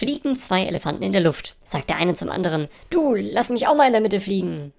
fliegen 0.00 0.34
zwei 0.34 0.64
Elefanten 0.64 1.02
in 1.02 1.12
der 1.12 1.20
Luft. 1.20 1.56
Sagt 1.62 1.90
der 1.90 1.96
eine 1.98 2.14
zum 2.14 2.30
anderen, 2.30 2.68
du, 2.88 3.14
lass 3.14 3.50
mich 3.50 3.66
auch 3.66 3.76
mal 3.76 3.86
in 3.86 3.92
der 3.92 4.00
Mitte 4.00 4.18
fliegen. 4.18 4.72